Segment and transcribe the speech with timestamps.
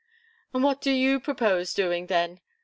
[0.49, 2.39] "What do you propose doing, then?"